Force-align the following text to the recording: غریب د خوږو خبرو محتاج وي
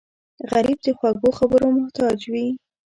غریب 0.51 0.79
د 0.85 0.87
خوږو 0.97 1.29
خبرو 1.39 1.67
محتاج 1.77 2.19
وي 2.31 2.47